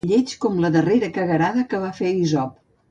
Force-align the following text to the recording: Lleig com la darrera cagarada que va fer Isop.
Lleig 0.09 0.31
com 0.45 0.57
la 0.63 0.71
darrera 0.77 1.11
cagarada 1.19 1.67
que 1.75 1.85
va 1.87 1.95
fer 2.03 2.13
Isop. 2.27 2.61